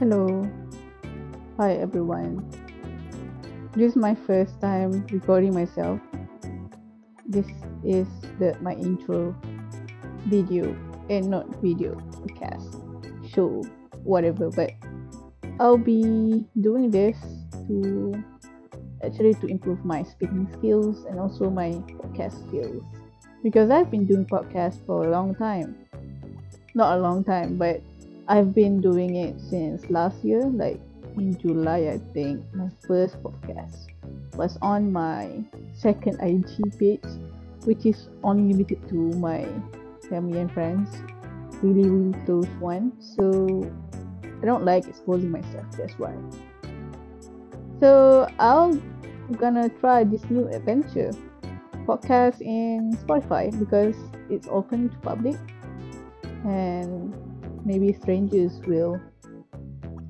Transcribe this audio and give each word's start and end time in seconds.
Hello. 0.00 0.42
Hi 1.56 1.74
everyone. 1.74 2.42
This 3.76 3.92
is 3.92 3.96
my 3.96 4.16
first 4.16 4.60
time 4.60 5.06
recording 5.06 5.54
myself. 5.54 6.00
This 7.24 7.46
is 7.84 8.08
the 8.40 8.58
my 8.60 8.72
intro 8.74 9.36
video 10.26 10.74
and 11.08 11.30
not 11.30 11.46
video 11.62 11.94
podcast 12.10 12.74
show 13.30 13.62
whatever 14.02 14.50
but 14.50 14.72
I'll 15.60 15.78
be 15.78 16.44
doing 16.60 16.90
this 16.90 17.16
to 17.68 18.18
actually 19.04 19.34
to 19.34 19.46
improve 19.46 19.84
my 19.84 20.02
speaking 20.02 20.50
skills 20.58 21.04
and 21.04 21.20
also 21.20 21.48
my 21.50 21.70
podcast 22.02 22.34
skills 22.48 22.82
because 23.44 23.70
I've 23.70 23.92
been 23.92 24.06
doing 24.06 24.26
podcasts 24.26 24.84
for 24.86 25.06
a 25.06 25.10
long 25.10 25.36
time. 25.36 25.86
Not 26.74 26.98
a 26.98 27.00
long 27.00 27.22
time, 27.22 27.56
but 27.56 27.80
I've 28.26 28.54
been 28.54 28.80
doing 28.80 29.16
it 29.16 29.38
since 29.40 29.90
last 29.90 30.24
year, 30.24 30.40
like 30.44 30.80
in 31.16 31.36
July, 31.38 31.92
I 31.92 31.98
think. 32.12 32.42
My 32.54 32.70
first 32.86 33.22
podcast 33.22 33.88
was 34.34 34.56
on 34.62 34.90
my 34.92 35.44
second 35.74 36.18
IG 36.20 36.78
page, 36.78 37.04
which 37.64 37.84
is 37.84 38.08
only 38.22 38.52
limited 38.52 38.88
to 38.88 38.96
my 39.18 39.46
family 40.08 40.40
and 40.40 40.50
friends, 40.50 40.88
really, 41.62 41.88
really 41.88 42.18
close 42.24 42.48
ones. 42.60 43.14
So 43.16 43.70
I 44.22 44.46
don't 44.46 44.64
like 44.64 44.86
exposing 44.86 45.30
myself, 45.30 45.66
that's 45.76 45.98
why. 45.98 46.14
So 47.80 48.28
I'll 48.38 48.80
gonna 49.36 49.68
try 49.68 50.04
this 50.04 50.24
new 50.30 50.48
adventure 50.48 51.10
podcast 51.86 52.40
in 52.40 52.96
Spotify 53.04 53.52
because 53.58 53.96
it's 54.30 54.48
open 54.48 54.88
to 54.88 54.96
public 54.98 55.36
and 56.44 57.12
maybe 57.64 57.92
strangers 57.92 58.60
will 58.66 59.00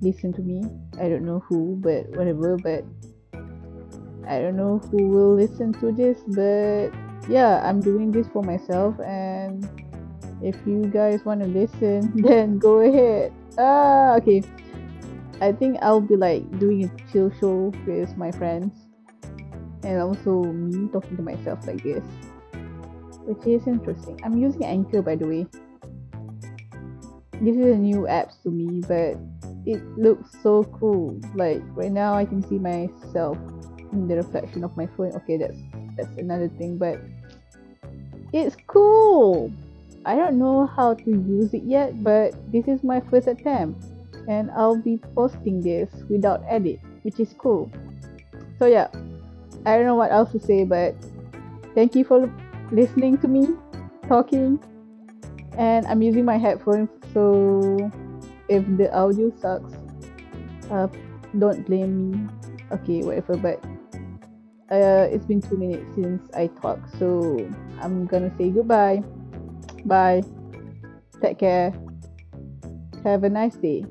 listen 0.00 0.32
to 0.34 0.42
me. 0.42 0.62
I 1.00 1.08
don't 1.08 1.24
know 1.24 1.40
who, 1.48 1.76
but 1.80 2.08
whatever. 2.16 2.56
But 2.56 2.84
I 4.28 4.40
don't 4.40 4.56
know 4.56 4.78
who 4.90 5.08
will 5.08 5.34
listen 5.34 5.72
to 5.80 5.92
this, 5.92 6.18
but 6.28 6.90
yeah, 7.28 7.62
I'm 7.64 7.80
doing 7.80 8.10
this 8.10 8.26
for 8.28 8.42
myself. 8.42 8.98
And 9.00 9.66
if 10.42 10.56
you 10.66 10.86
guys 10.86 11.24
want 11.24 11.40
to 11.40 11.46
listen, 11.46 12.12
then 12.22 12.58
go 12.58 12.80
ahead. 12.80 13.32
Ah, 13.58 14.16
okay. 14.16 14.42
I 15.40 15.52
think 15.52 15.78
I'll 15.82 16.00
be 16.00 16.16
like 16.16 16.46
doing 16.58 16.84
a 16.84 17.12
chill 17.12 17.30
show 17.40 17.72
with 17.86 18.16
my 18.16 18.30
friends 18.32 18.72
and 19.82 20.00
also 20.00 20.42
me 20.44 20.88
talking 20.88 21.16
to 21.16 21.22
myself 21.22 21.66
like 21.66 21.82
this, 21.82 22.04
which 23.26 23.46
is 23.46 23.66
interesting. 23.66 24.18
I'm 24.24 24.38
using 24.38 24.64
Anchor 24.64 25.02
by 25.02 25.16
the 25.16 25.26
way 25.26 25.46
this 27.40 27.56
is 27.56 27.74
a 27.74 27.78
new 27.78 28.06
app 28.06 28.30
to 28.42 28.50
me, 28.50 28.80
but 28.86 29.16
it 29.66 29.82
looks 29.98 30.30
so 30.42 30.64
cool. 30.64 31.18
Like 31.34 31.62
right 31.74 31.92
now, 31.92 32.14
I 32.14 32.24
can 32.24 32.42
see 32.48 32.58
myself 32.58 33.38
in 33.92 34.08
the 34.08 34.16
reflection 34.16 34.64
of 34.64 34.76
my 34.76 34.86
phone. 34.96 35.12
Okay, 35.16 35.36
that's 35.36 35.56
that's 35.96 36.16
another 36.18 36.48
thing, 36.48 36.78
but 36.78 37.00
it's 38.32 38.56
cool. 38.66 39.52
I 40.04 40.16
don't 40.16 40.38
know 40.38 40.66
how 40.66 40.94
to 40.94 41.10
use 41.10 41.54
it 41.54 41.62
yet, 41.64 42.02
but 42.02 42.34
this 42.52 42.68
is 42.68 42.82
my 42.84 43.00
first 43.00 43.26
attempt, 43.26 43.84
and 44.28 44.50
I'll 44.50 44.76
be 44.76 44.98
posting 45.14 45.62
this 45.62 45.90
without 46.10 46.42
edit, 46.48 46.80
which 47.02 47.20
is 47.20 47.34
cool. 47.38 47.70
So 48.58 48.66
yeah, 48.66 48.88
I 49.64 49.76
don't 49.76 49.86
know 49.86 49.94
what 49.94 50.12
else 50.12 50.32
to 50.32 50.40
say, 50.40 50.64
but 50.64 50.94
thank 51.74 51.94
you 51.94 52.04
for 52.04 52.30
listening 52.70 53.18
to 53.18 53.28
me 53.28 53.48
talking 54.08 54.60
and 55.58 55.86
I'm 55.86 56.02
using 56.02 56.24
my 56.24 56.36
headphones 56.36 56.88
so 57.12 57.90
if 58.48 58.64
the 58.76 58.92
audio 58.94 59.32
sucks 59.40 59.74
uh, 60.70 60.88
don't 61.38 61.64
blame 61.66 62.10
me. 62.10 62.28
Okay 62.72 63.02
whatever 63.02 63.36
but 63.36 63.62
uh, 64.70 65.06
it's 65.10 65.26
been 65.26 65.40
two 65.40 65.56
minutes 65.56 65.94
since 65.94 66.30
I 66.34 66.46
talked 66.46 66.98
so 66.98 67.38
I'm 67.80 68.06
gonna 68.06 68.32
say 68.36 68.50
goodbye. 68.50 69.02
Bye. 69.84 70.22
Take 71.20 71.38
care. 71.38 71.72
Have 73.04 73.24
a 73.24 73.28
nice 73.28 73.56
day 73.56 73.84